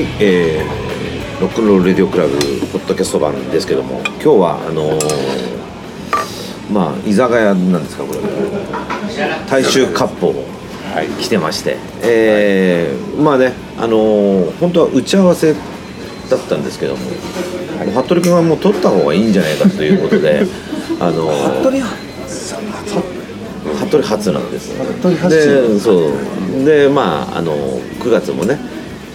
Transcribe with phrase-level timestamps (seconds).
[0.00, 2.32] はい、えー、ロックンロールレディオクラブ
[2.72, 8.20] ポッドキャスト版ですけども今日はあのーまあ居酒屋なんですかこれ。
[9.46, 10.32] 大衆割烹。
[11.20, 20.46] 来てまして、えーまあねあのー本当は打ち合わせだったんですけども、もう服部君はもう取った方がいいんじゃないかということで
[20.98, 21.78] あのー服部
[23.76, 24.72] 服部初なんです。
[25.02, 25.28] 服部初。
[25.28, 26.64] でそう。
[26.64, 27.54] でまああの
[28.00, 28.58] 9月もね、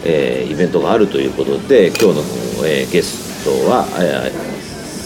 [0.06, 2.22] えーイベントがあるということで今日の、
[2.66, 4.56] えーゲストは、えー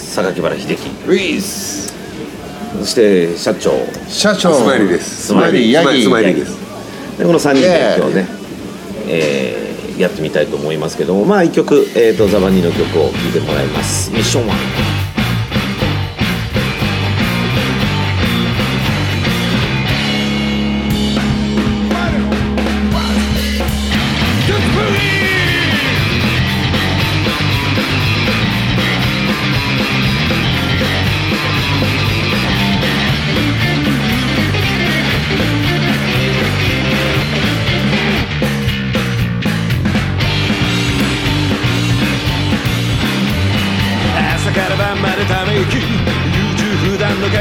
[0.09, 0.89] 榊原秀樹。
[1.07, 1.93] ウィス
[2.79, 3.71] そして社長。
[4.07, 4.53] 社長。
[4.53, 5.27] スマイリーです。
[5.27, 6.03] スマイリーヤギ。
[6.03, 6.57] スマイリーです。
[7.17, 8.27] でこの3人で今日ね、
[9.07, 14.49] えーやってみたいと思いますけどもまあ一曲、えー、とザバニの曲を聴いてもらいます「ミッション1」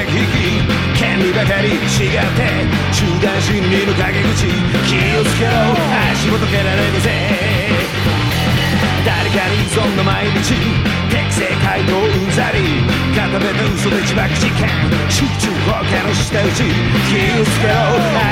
[0.08, 2.40] 引き権利ばかり違って
[2.92, 4.48] 中断心理の陰口
[4.88, 5.52] 気をつけろ
[6.12, 7.12] 足元蹴られるぜ
[9.04, 10.54] 誰かにそんな毎日
[11.10, 12.82] 適正回答うんざり
[13.14, 14.68] 固めた嘘で自爆事件
[15.08, 16.62] 集中放火の下打ち。
[16.62, 17.74] 気をつけろ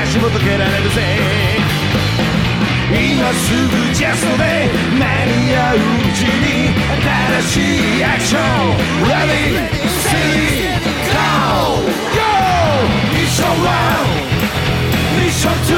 [0.02, 0.96] 足元蹴られるぜ
[2.88, 5.80] 今すぐジャストで間に合うう
[6.14, 6.72] ちに
[7.42, 8.40] 新しいアクション
[9.08, 9.68] Ready,
[10.00, 10.75] steady, go!
[13.36, 13.42] Go!
[13.42, 13.68] ミッション1
[15.20, 15.76] ミッション2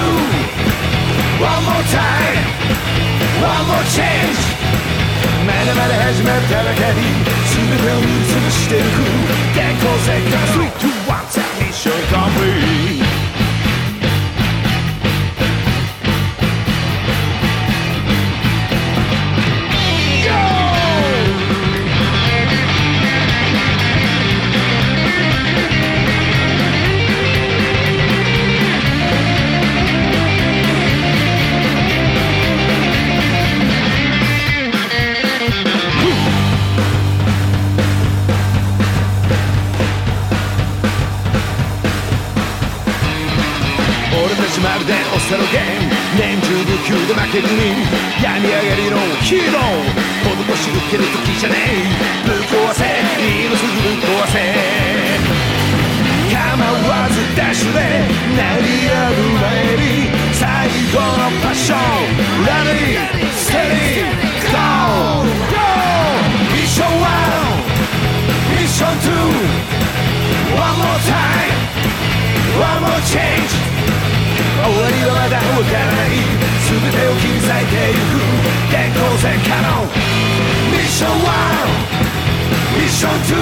[1.40, 2.38] One more time.
[3.42, 4.38] One more change.
[5.44, 7.02] まだまだ始まったばかり
[7.48, 8.84] 全てを塗りつぶしていく
[9.54, 12.87] 電光石火の3、2、1さあミッションコンプリート
[44.48, 45.92] 俺たちまるでオセロゲーム。
[46.16, 47.76] 年中無休で負け組
[48.22, 49.62] 病み上がりのヒーロー。
[50.24, 51.84] 施し受ける時じゃねえ。
[52.24, 52.84] ぶっ壊せ
[53.44, 54.40] 今すぐぶっ壊せ。
[56.32, 57.78] 構わずダッシュで
[58.36, 60.40] 鳴りやる前に最
[60.92, 61.78] 後のパッション。
[62.46, 63.28] ラリー。
[63.32, 64.16] ステディー。
[64.48, 65.36] ゴー。
[65.52, 65.68] ゴー。
[66.54, 67.04] ミッション1
[68.56, 69.12] ミッション2
[70.56, 71.58] One more time
[72.58, 73.77] One more change
[74.64, 76.18] 終わりはまだわからない。
[76.66, 78.18] 全てを切り裂いてゆく
[78.70, 79.86] 電光石火の。
[80.72, 81.98] ミッション1
[82.76, 83.36] ミッション2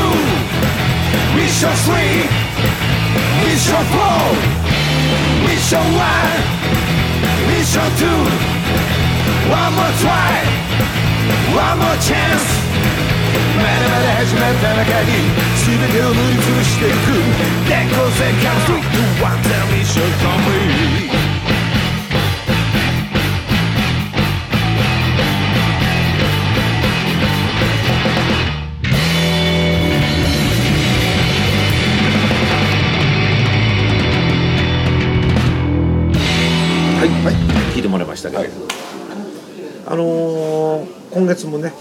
[1.37, 1.93] ミッション3
[3.45, 3.97] ミッション4
[5.47, 5.87] ミッション1
[7.47, 7.85] ミッション
[8.33, 8.67] 2
[9.49, 10.43] One more try.
[11.55, 12.66] One more chance.
[13.57, 15.13] まだまだ始まったばかり
[15.65, 16.91] 全てを塗りつぶしてい。
[16.91, 16.95] く
[17.69, 21.17] 電光石火の3、2、1、0ミッションコンプリート
[36.99, 37.35] はい、
[37.75, 38.43] 聞いてもらいましたけど、
[39.87, 41.73] あのー今月もね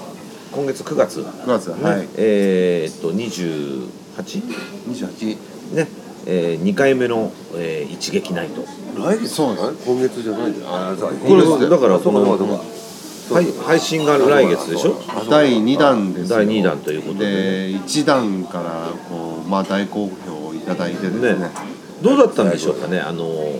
[0.55, 2.07] 今月9月、ね9月はい。
[2.15, 4.41] えーっと28
[4.89, 5.87] 28ね、
[6.25, 8.61] えー、2回目の、えー一撃ナイト。
[8.97, 9.27] 来月？
[9.27, 11.13] そうだ今月じゃないああそう。
[11.15, 14.95] これだからそこのはい配信が来月でしょ？
[15.29, 16.37] 第2弾ですよ。
[16.37, 17.25] 第二弾ということで。
[17.25, 21.33] で1弾からこうまあ大好評いただいてですね。
[21.33, 21.49] ね。
[22.01, 22.99] どうだったんでしょうかね？
[23.01, 23.59] あの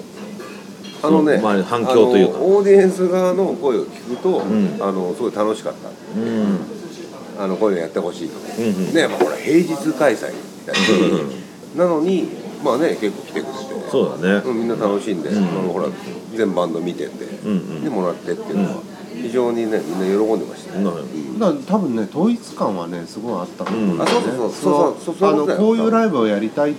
[1.03, 2.39] あのね、まあ反響というか。
[2.39, 4.77] オーディエンス側の声を聞くと、ん。
[4.79, 5.89] あのすごい楽しかった。
[5.89, 5.93] う
[6.23, 6.74] ん
[7.37, 8.93] あのこういうのやってほしいとか、うんうん。
[8.93, 10.33] ねやっぱほら平日開催
[10.65, 11.45] だし、うん
[11.77, 12.29] なのに
[12.63, 13.89] まあね結構来てくれて。
[13.91, 14.41] そうだね。
[14.45, 15.87] うんみんな楽しんで、うんあのほら
[16.35, 17.83] 全バンド見てて、うんうん。
[17.83, 18.81] でもらってっていうのは
[19.13, 20.77] 非常にねみんな喜んでました。
[20.77, 21.05] ね、なだか
[21.39, 23.97] ら多分ね統一感はねすごいあったと思う。
[23.97, 24.51] んあですよねそう。
[24.51, 25.29] そうそうそうそう。
[25.29, 25.57] あのそうそう。
[25.57, 26.75] こういうライブをやりたい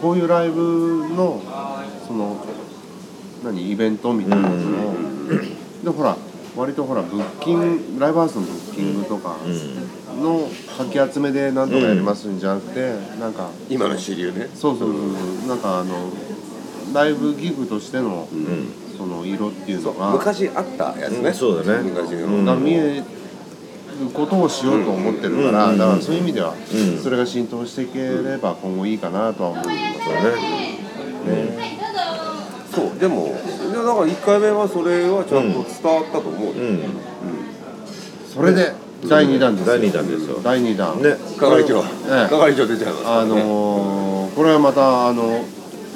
[0.00, 1.40] こういうライブの
[2.06, 2.36] その
[3.44, 4.94] 何イベントみたいなのを、
[5.84, 6.16] でほら
[6.58, 9.36] 割とほらブッキングライブハウスのブッキングとか
[10.20, 14.48] のかき集めでなんとかやりますんじゃなくて、なんか今の主流ね。
[14.54, 15.48] そうそうそうそう。
[15.48, 16.10] なんかあの
[16.92, 18.26] ライブギグとしての、
[18.96, 21.90] その色っていうのが昔あったやつね、うんそうだね。
[21.90, 22.44] 昔の、うん。
[22.44, 23.04] が見える
[24.12, 25.78] ことをしようと思ってるから、うん。
[25.78, 26.98] だからそういう意味では、うん。
[26.98, 30.78] それが浸透していければ今後いいかなとは思いますね。
[32.74, 33.34] そうでも
[33.82, 36.80] だから1回目はそれはちゃんと伝わったと思うよ、うん。
[38.32, 38.72] それで。
[39.06, 40.40] 第2弾です第二弾ですよ。
[40.42, 41.02] 第2弾。
[41.02, 41.16] ね。
[41.38, 41.84] 係長、え
[42.26, 42.28] え。
[42.28, 43.20] 係長出ちゃいますから。
[43.20, 45.44] あのーこれはまたあの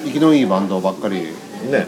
[0.05, 1.27] 生きのいいバンドばっかり
[1.71, 1.87] ね。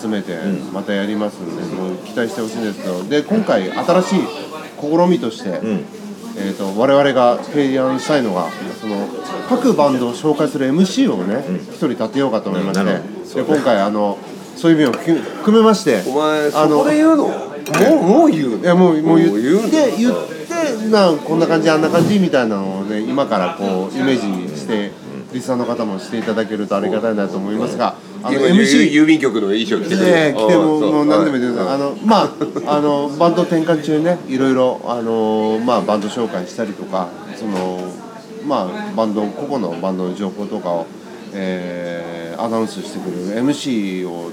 [0.00, 0.72] 集めてん。
[0.72, 3.02] またやりますんで、もう期待してほしいんですけど。
[3.04, 4.20] で今回新しい
[4.80, 5.84] 試みとして、うん。
[6.38, 8.48] えー、と我々が提案したいのが
[8.80, 9.08] その
[9.48, 14.18] 各バンドを紹介する MC をね一、人立てようかと思いまして、うんなるほで今回あの
[14.56, 17.24] そういう意味を含含めましてお前そあのこで言うの？
[17.28, 17.32] も
[18.00, 18.50] うもう言う。
[18.58, 24.92] のいやもうもう言もう言って言ってなこんな感じあんな感じみたいなのをね今からこうイメージして
[25.32, 30.90] リスナーの方もしていただけるとありがたいなと思いますがあの今 MC 郵便局の衣装着てくれねえ来てもう。
[30.90, 37.80] んもう何でもいいですはいあのまああのバンド転換中ねいろいろあのまあバンド紹介したりとかその
[38.46, 40.86] まあバンド個々のバンドの情報とかを、
[41.34, 44.30] えーアナウンスしてくれる MC を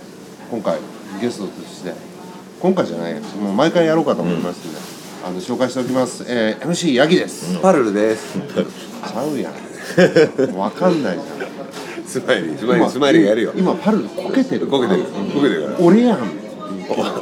[0.53, 0.77] 今回
[1.19, 1.94] ゲストとして
[2.61, 4.77] 今回じゃないよもう毎回やろうかと思いますんで、
[5.27, 8.38] あの紹介しておきます、えー MC ヤギです、パルルです。
[8.38, 9.53] ちゃうやん。
[10.55, 12.05] わかんないじゃん。
[12.05, 13.51] スマイリースマイリースマイリーやるよ。
[13.55, 14.67] 今パルルこけてる。
[14.67, 15.01] こけてる。
[15.03, 15.77] こけてるから。
[15.79, 16.19] 俺やん。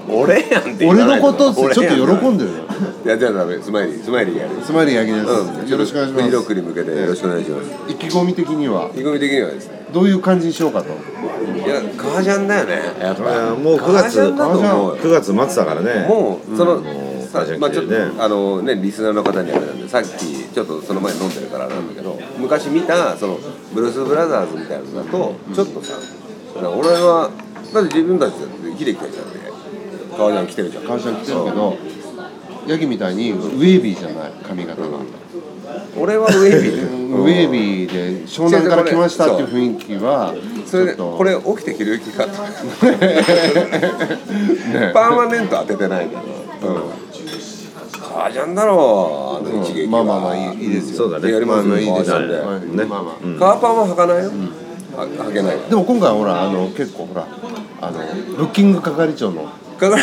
[0.09, 1.27] 俺やんって言俺わないの。
[1.31, 2.57] ことちょっと喜んでるよ。
[3.05, 3.61] いやじゃあダメ。
[3.61, 4.49] スマイリースマイリーやる。
[4.61, 5.69] スマイリーヤギです、うん。
[5.69, 6.21] よろしくお願いします。
[6.21, 7.69] フリーロックに向けてよろしくお願いします。
[7.87, 8.89] 意気込み的には。
[8.93, 9.87] 意気込み的にはですね。
[9.93, 10.87] どういう感じにしようかと。
[10.87, 10.91] い
[11.73, 12.81] や革ジャンだよね。
[12.99, 13.55] やっぱ。
[13.55, 13.93] もう9月。
[13.93, 14.63] 革ジャンだと思う。
[14.63, 16.07] よ9月末だからね。
[16.07, 16.81] もうその、
[17.59, 20.09] まあちょっとあのねリスナーの方にあれなんでさっき
[20.53, 23.39] ちょっとその前飲んでるからなんだけど昔見たその
[23.73, 25.93] ブルース・ブラザーズみたいなのだとちょっとさ
[26.57, 27.31] 俺は
[27.73, 29.39] だって自分たちだって秀樹たちだって
[30.17, 30.83] 革ジャン着てるじゃん。
[30.83, 31.77] 会社に来てるけど
[32.67, 34.87] ヤギみたいにウェービーじゃない髪型が、
[35.97, 40.33] 俺はウェービーでウェービーで湘南から来ましたっていう雰囲気は
[40.65, 42.25] それでこれ起きて着る気か。
[44.93, 46.21] パーマネント当ててないか
[46.63, 46.81] らうん。
[48.13, 49.89] 革ジャンだろあの一撃は。
[49.91, 50.97] まあまあまあいいいいですよ。
[50.97, 51.31] そうだね。
[51.31, 52.15] やりますまあいいですよ。
[52.15, 52.85] 革ジャンではいね。
[52.85, 53.15] まあまあ。
[53.39, 54.31] 革パンは履かないよ、
[54.95, 55.53] は履けない。
[55.53, 57.27] よでも今回ほらあの結構ほら
[57.81, 57.99] あの
[58.37, 59.47] ブッキング係長の。
[59.79, 59.95] 係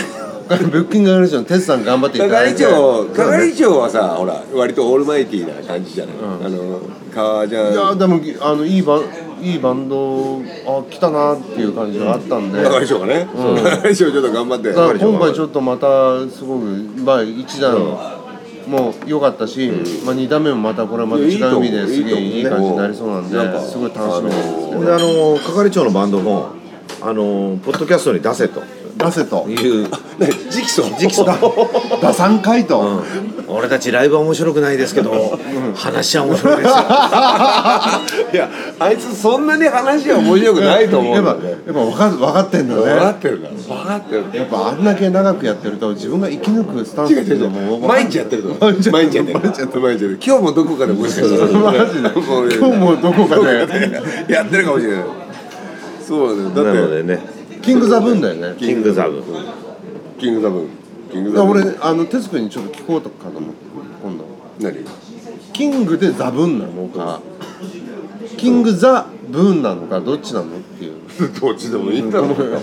[0.48, 6.80] ブッキング係長のテツさん頑張っていただい係て長係長はさほら割とオールマイティーな感じじゃない、あの
[7.14, 9.02] 革ジいやでもあのいいバン
[9.40, 13.28] いいバンドあ来たなっていう感じがあったんで、係長がね、
[13.82, 14.72] 係長ちょっと頑張って。
[14.72, 17.78] だから今回ちょっとまたすごくまあ一段
[18.66, 19.70] も良かったし、
[20.04, 26.58] まあ二段目もまたこれまた違う意味ですげえいい感じになりそうなんでなんかすごい楽しみですねであの係長のバンドも
[27.00, 28.62] あのポッドキャストに出せと
[28.98, 29.46] 出せと。
[29.48, 29.84] いう。
[30.18, 30.82] ね直訴。
[30.92, 32.00] 直訴。
[32.06, 33.02] 出さんかいと、
[33.46, 35.38] 俺たちライブは面白くないですけど
[35.74, 36.74] 話は面白いですよ。
[38.34, 43.76] いやあいつそんなに話は面白くないと思うやっぱんだよねやっぱ分か分かってんだ分かねってるから。
[43.76, 44.24] 分かってる。
[44.34, 49.40] やっぱあんだけ長くやってると自分が生き抜くスタンスっていうのも毎日やってると毎日毎日やってる。
[49.40, 49.80] 毎日やってる。
[49.80, 50.20] 毎日やってる。
[50.26, 52.10] 今日もどこかでもしかしたらマジで。
[52.58, 54.32] 今日もどこかで。
[54.32, 55.28] やってるかもしれない。
[56.08, 57.37] そうだなよだってのでね
[57.68, 58.56] キングザブーンだよね。
[58.58, 59.22] キングザブ
[60.18, 60.68] キングザブン。
[61.12, 61.50] キングザブン。
[61.50, 63.56] 俺あの哲君にちょっと聞こうとかと思って
[64.02, 64.24] 今度。
[64.58, 64.86] 何？
[65.52, 67.20] キングでザブーンなのか
[68.38, 70.94] キングザブーンなのかどっちなのっていう。
[71.38, 72.28] どっちでもいいんだろ。
[72.28, 72.30] う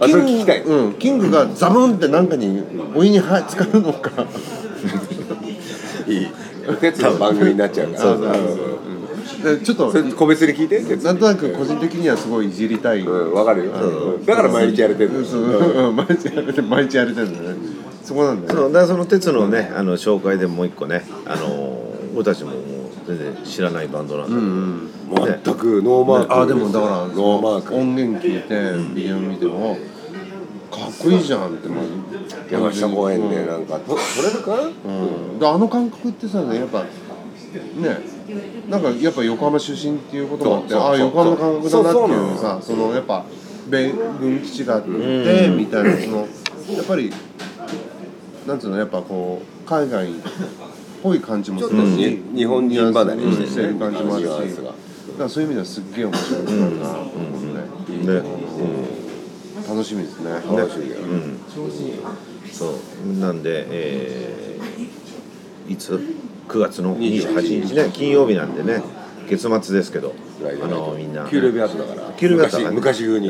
[0.00, 0.62] あそれ聞きたい。
[0.62, 2.60] うん、キングがザブーンってなんかに
[2.92, 4.10] お湯には浸かるのか。
[6.08, 6.26] いい。
[6.80, 8.00] 哲の番組になっちゃうから。
[8.00, 8.93] そうそうで
[9.62, 14.18] ちょっとそれ個別に聞いて哲なんとなく個人的にはすごいいじりたい、うん分かるよ。
[14.24, 15.90] だから毎日やれてるそうう。
[15.92, 15.96] ん。
[15.96, 17.56] 毎日やれて毎日やれてるんだね。
[18.02, 18.60] そこなんだよね。
[18.60, 18.72] そう。
[18.72, 21.82] だからその哲のねあの紹介でもう一個ねあの
[22.14, 22.52] 俺たちも
[23.06, 26.40] 全然知らないバンドなんだけど、全くノーマーク。
[26.40, 27.74] あでもだからノーマーク。
[27.74, 29.76] 音源聞いてビデオ見ても
[30.74, 31.84] かっこいいじゃんってもう
[32.50, 34.90] 山下公園でうんなんかと取れるかう
[35.36, 36.88] ん、であの感覚ってさねやっぱね
[38.68, 43.24] なんかやっぱ横浜出身っていうこともあってああ横浜の感覚だなっていうさそのやっぱ
[43.68, 46.18] 米軍基地があってみたいなその
[46.76, 47.12] やっぱり
[48.46, 50.14] なんつうのやっぱこう海外っ
[51.02, 51.96] ぽい感じもするし、
[52.32, 54.74] に日本人離れしてる感じもあるしだか
[55.18, 57.44] らそういう意味ではすっげえ面白いなと思う
[58.06, 58.44] ね、ね
[59.68, 60.32] 楽しみですね。
[60.32, 61.02] 楽しみだよ
[62.52, 62.74] そ
[63.06, 63.18] う。
[63.18, 65.98] なんで、えーいつ？
[66.48, 68.82] 9月の28日ね金曜日なんでね
[69.28, 72.12] 月末ですけどあのみんな給料日後だから。
[72.12, 73.28] 給料日後昔昔風に、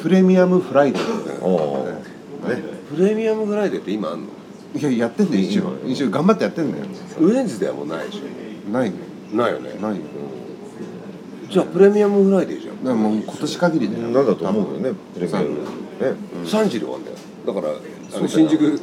[0.00, 1.44] プレミアムフライデー。
[1.44, 2.48] おー。
[2.56, 2.62] ね。
[2.88, 4.26] プレミアムフライデーって今あんの？
[4.74, 5.76] いややってんだよ一応。
[5.86, 6.84] 一応頑張ってやってんだよ。
[7.20, 8.70] Wednesday はもうないでしょ。
[8.70, 8.88] ない。
[8.88, 8.92] よ
[9.32, 10.02] ないよねないよ。
[11.48, 12.78] じゃあプレミアムフライデーじゃん。
[12.78, 15.48] だからもう今年限りだよなんだと思うよねプレミアム。
[15.50, 15.56] ね。
[16.44, 17.16] 3時で終わんだよ。
[17.46, 18.80] だから新宿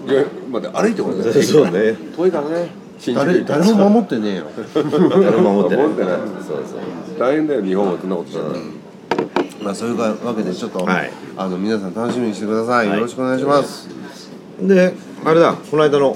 [0.50, 1.44] まで歩いてこれだよ。
[1.44, 1.98] そうね。
[2.16, 2.70] 遠いからね
[3.14, 4.46] 誰誰も守ってねえよ。
[4.74, 5.88] 誰も守ってない。
[5.88, 7.20] 守ってないそうそう。
[7.20, 8.32] 大変だよ日本はそんなこと。
[8.32, 8.48] したら、
[9.64, 11.12] まあそういうわけでちょっと、はい。
[11.38, 13.88] あの皆さん楽しみにしてください、よろしくお願いします。
[14.62, 16.16] であれだこの間の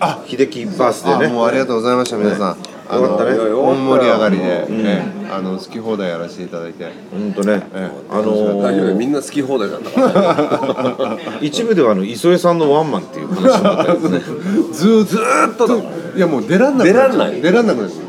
[0.00, 1.28] あ秀樹バースデあーね。
[1.28, 2.56] もうありがとうございました皆さん、
[2.88, 3.36] あよかったね。
[3.36, 6.84] の大盛り上がりで、ねあの好き放題やらせていただいて。
[7.10, 7.62] ほんとね。
[7.74, 14.20] ええあのー大丈夫みんな好き放題なんだから 一部ではあの磯江さんのワンマンっていう話もあったやつね。
[14.72, 15.66] ずーずーっと
[16.16, 17.30] いやもう出らんなくなっちゃう。
[17.30, 17.42] 出らんない。
[17.42, 18.06] 出らんなくなっちゃう。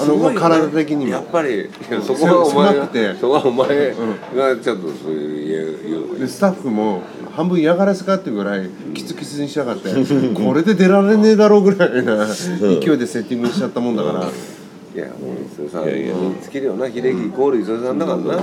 [0.00, 1.10] あのもう体的にも。
[1.12, 1.70] やっぱり
[2.04, 3.14] そこはお前が狭くて。
[3.14, 3.94] そこはお前が
[4.56, 6.18] ちょっとそういう言う言う。
[6.18, 7.02] でスタッフも
[7.34, 9.90] 半分嫌がらせかっていうぐらいキツキツにしやがって
[10.34, 14.28] これで出られねえだろうぐらいな勢いでセッティングしちゃったもんだから。
[14.94, 18.42] いやもう磯江さん見つけるよな秀樹イコール磯江さんだからな。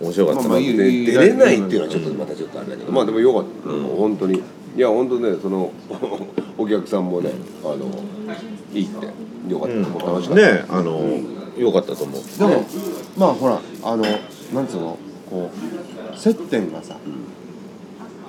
[0.00, 4.42] 面白かったまあまあいいでいい出れないっていうのはちょっとまたちょっとあれだけどまあでもよかった、本当に
[4.80, 5.70] いや本当ねその
[6.56, 7.30] お客さんもね
[7.62, 7.84] あの
[8.72, 11.00] いいってよかった、もう楽しかった、ねあの
[11.58, 12.22] よかったと思う。
[12.38, 12.64] でも
[13.18, 14.02] まあほらあの
[14.54, 16.96] なんつうのこう接点がさ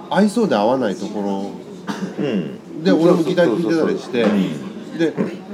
[0.09, 1.21] 合いそうで合わないとこ
[2.19, 2.83] ろうん。
[2.83, 4.25] で俺もギター弾いてたりして
[4.97, 5.13] で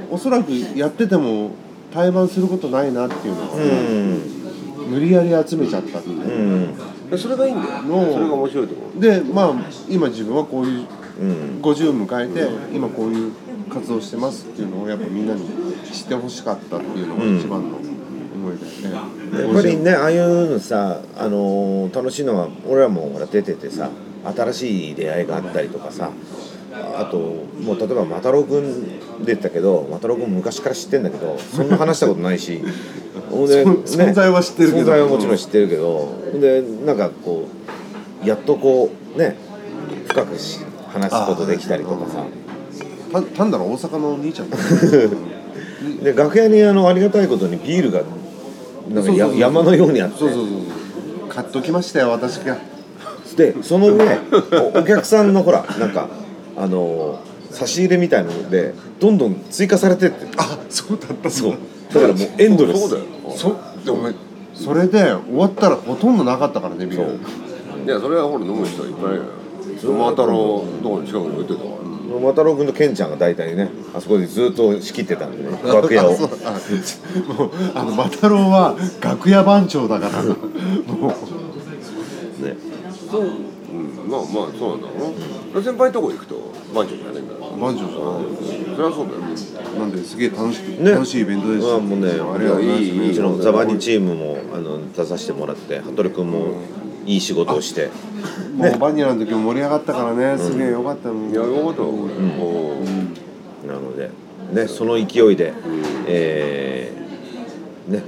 [0.09, 1.51] おそらくやってても
[1.93, 4.93] 対バンすることないなっていうのうをん。
[4.93, 6.21] 無理やり集めちゃったっていう。
[6.21, 7.83] うんそれがいいんだよ。
[7.83, 8.99] のそれが面白いと思う。
[8.99, 9.53] でまあ
[9.87, 10.85] 今自分はこういう
[11.19, 11.61] うん。
[11.61, 13.31] 50迎えて今こういう
[13.69, 15.45] 活動してますっていうのをやっぱみんなに
[15.91, 18.93] 知ってほしかったっていうのが一番の思いで、ね。
[18.93, 23.89] やっぱりねああいうのさ、あのー楽しいのは俺らもほら出ててさ
[24.35, 26.11] 新しい出会いがあったりとかさ
[26.97, 32.61] あともう例えばマタロウ君出てたけどマタロウ君昔から知ってんだけどそんな話したことないし。
[33.27, 34.81] でそ存在は知ってるけど。
[34.83, 37.45] 存在はもちろん知ってるけどでなんかこ
[38.23, 39.35] うやっとこうね
[40.07, 42.23] 深くし話すことできたりとかさ。
[43.11, 44.49] た単なる大阪のお兄ちゃん。
[44.49, 44.57] だ
[46.03, 48.01] で楽屋にあのありがたいことにビールが
[48.89, 50.19] なんかや山のようにあって。
[50.19, 51.29] そうそうそう。
[51.29, 52.57] 買っときましたよ私が。
[53.35, 54.19] でその上
[54.75, 56.09] おお客さんのほらなんか
[56.57, 57.19] あの
[57.51, 60.25] 差し入れみたいのでどんどん追加されてって。
[60.37, 61.57] あそうだったそう。
[61.93, 62.81] だからもうエンドレス。
[62.81, 63.03] そうだよ。
[63.35, 63.49] そ
[63.85, 64.09] でも
[64.53, 67.19] それで終わったらほとんどなかったからねビール。
[67.85, 69.93] いやそれはほら飲む人はいっぱいいるよ。
[69.93, 75.57] マタロウどこに近くに置いてたからマタロウ君とケンちゃんが大体ねあそこでずっと仕切ってたんでね。
[75.63, 76.13] 楽屋を。
[76.13, 80.23] あそうあもうあのマタロウは楽屋番長だから。
[80.23, 80.33] も
[82.41, 82.43] う。
[82.43, 82.57] ね。
[83.09, 85.13] そう、うん、まあまあそうなんだろ
[85.53, 88.75] うな、先輩のとこ行くと番長じゃないんだ番長じゃない。
[88.75, 89.19] それはそうだよ。
[89.79, 90.91] なんですげえ楽しく、ね。
[90.91, 96.61] 楽しいイベントですあもうねありがとうございいいいいうちのザバニチームもあの出させてもらって羽鳥君も
[97.05, 97.89] いい仕事をして。
[98.55, 100.37] もうバニラの時も盛り上がったからね。
[100.37, 104.09] すげえよかったのいやよかったわこれ、おーなので、
[104.51, 105.53] ね、その勢いで、
[106.07, 108.03] えーね、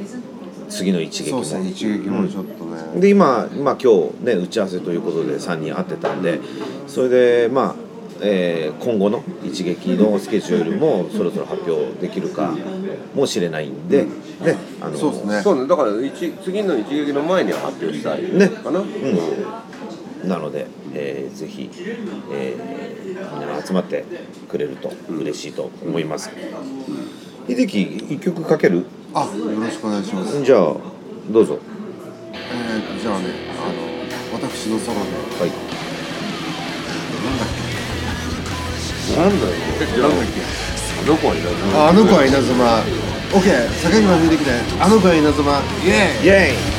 [0.69, 1.43] 次の一撃も。
[1.43, 6.39] そうそう一撃もちょっとね、で今、まあ、今日ね打ち合わせということで3人会ってたんで
[6.87, 7.88] それでまあ、
[8.21, 12.55] えー今後の一撃のスケジュールもそろそろ発表できるか
[13.15, 14.09] もしれないんで、ね
[14.81, 15.41] あのそうですね。
[15.41, 15.67] そうね。
[15.67, 18.47] だから一次の一撃の前には発表したいね。
[18.49, 18.83] かな、
[20.25, 21.69] なので、えーぜひ、
[22.31, 22.99] えー
[23.33, 24.05] みんなが集まって
[24.47, 26.29] くれると嬉しいと思います、
[27.47, 28.85] 秀樹一曲かける？
[29.13, 30.43] あよろしくお願いします。
[30.43, 30.75] じゃあ
[31.29, 31.59] どうぞ。
[32.33, 33.25] えー、じゃあね
[33.59, 35.01] あの私のソロで。
[35.01, 35.49] はい。
[37.25, 37.68] なんだ
[39.15, 39.21] よ。
[39.23, 39.49] なんだっ
[39.89, 39.95] け？
[41.05, 42.83] どこにいるのああの子は稲妻
[43.33, 43.69] オッケー。
[43.83, 44.51] 榊原出てきて。
[44.79, 46.25] あの子は稲妻イエーイ。
[46.25, 46.78] イエーイ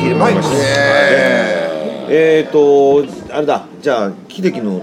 [0.00, 0.56] 来てもらいました、
[2.08, 3.66] えっ、とあれだ。
[3.82, 4.80] じゃあ秀樹の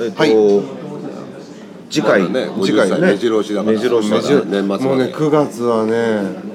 [0.00, 0.78] えっ、と、はい。
[1.90, 3.72] 次回、次回50歳目白押しだから。
[3.72, 4.44] 目白押しだから。
[4.44, 4.84] まだ年末まで。
[4.84, 6.48] もうね9月はね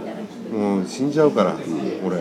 [0.55, 1.55] もう死んじゃうから
[2.05, 2.17] 俺。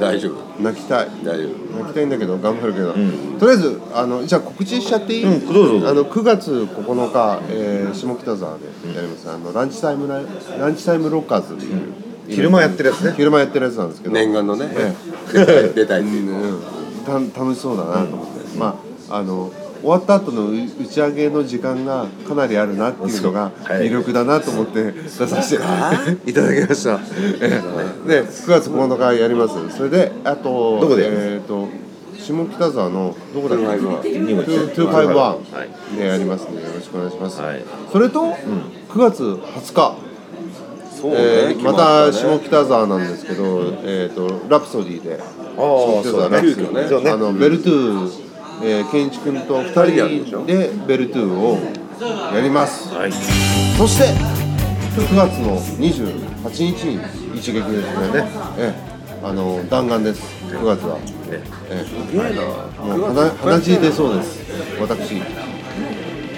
[0.00, 0.62] 大丈夫。
[0.62, 1.08] 泣きたい。
[1.22, 2.98] 大丈泣きたいんだけど頑張るけど、と
[3.46, 10.24] りあえずあのじゃあ告知しちゃっていい、あの9月9日、えー下北沢でやります、あのランチタイムライ
[10.58, 11.92] ランチタイムロッカーズっていう、
[12.28, 13.14] 昼間やってるやつね。
[13.16, 14.14] 昼間やってるやつなんですけど。
[14.14, 14.68] 念願のね。
[14.70, 14.94] え
[15.32, 16.62] 出たい出たいっていううん。
[17.04, 18.78] た楽しそうだなと思って、ま
[19.10, 19.52] ああの
[19.84, 26.98] 終わった後の打ち上げの時間がかなりあるなっていうのが魅力だなと思って出させていただきました。
[27.42, 27.62] え
[28.06, 28.08] え。
[28.08, 29.76] で9月9日やります。
[29.76, 31.68] それであとどこでえっ、と
[32.18, 33.64] 下北沢のどこだっけ
[34.08, 35.38] ？251 251は
[35.92, 37.40] いでやりますのでよろしくお願いします。
[37.42, 37.62] はい。
[37.92, 38.32] それと、
[38.88, 40.03] 9月20日。
[41.04, 41.16] そうね。
[41.18, 45.18] えーまた下下北沢なんですけど、えー、とラプソディで。
[45.56, 46.88] 下北沢ラプソディね。
[46.88, 48.10] そうねあのベルトゥー、
[48.64, 51.58] えー、ケンイチ君と2人でベルトゥーを
[52.34, 52.94] やります。
[52.94, 53.12] はい。
[53.12, 54.14] そして
[54.98, 58.26] 9月の28日に一撃ですね。
[58.58, 58.94] ええ。
[59.22, 60.22] あの弾丸です。
[60.48, 60.98] 9月は、
[61.30, 61.84] ええ。
[61.84, 62.42] すげえな。
[62.96, 64.42] もう鼻鼻血出そうです。
[64.80, 65.16] 私。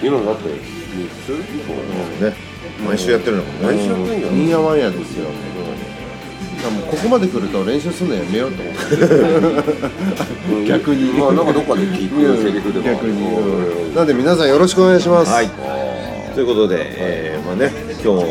[0.02, 2.22] 今だって3つ？
[2.22, 2.45] ね
[2.84, 4.34] 毎週やってるのもんね毎週やってんじゃん。
[4.34, 5.28] ニーヤワンヤですよ
[6.70, 10.66] もうここまで来ると練習するのやめようと思って。
[10.66, 11.12] 逆に。
[11.12, 12.84] まあなんかどっかで聞いてるセリフでも。
[12.84, 13.94] 逆に、うん。
[13.94, 15.32] なんで皆さんよろしくお願いします。
[15.32, 15.50] はい。
[16.34, 17.70] ということで、えーまあね、
[18.02, 18.26] 今日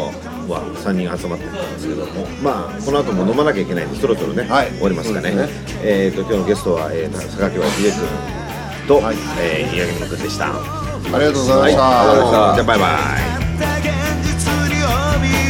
[0.52, 4.72] は3人集まってたんですけども、まあ、この後も飲まなきゃいけないんで、そろそろね、はい。
[4.72, 5.30] 終わりますかね。
[5.30, 5.50] そうで
[5.84, 9.16] えー、と今日のゲストは、えー、榊原秀君と、はい。
[9.40, 10.46] えー、宮城野君でした。
[10.46, 12.56] はありがとうございました、い、ありがとうございました。
[12.56, 12.86] じゃあ、バイバ
[13.32, 13.35] イ。